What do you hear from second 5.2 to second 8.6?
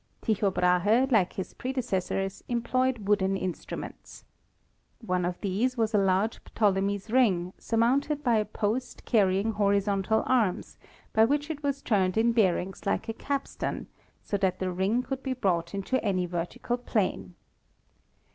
of these was a large Ptolemy's ring, surmounted by a